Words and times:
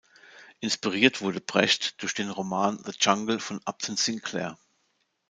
Inspiriert 0.61 1.21
wurde 1.21 1.41
Brecht 1.41 2.01
durch 2.01 2.15
den 2.15 2.31
Roman 2.31 2.83
"The 2.85 2.93
Jungle" 2.99 3.39
von 3.39 3.61
Upton 3.65 3.97
Sinclair. 3.97 4.57